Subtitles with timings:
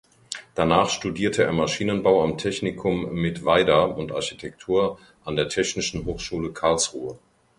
[0.55, 7.19] Danach studierte er Maschinenbau am Technikum Mittweida und Architektur an der Technischen Hochschule Karlsruhe.